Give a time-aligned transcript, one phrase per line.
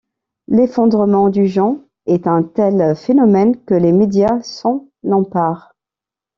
[0.47, 5.75] L'effondrement du jean est un tel phénomène que les médias s'en emparent.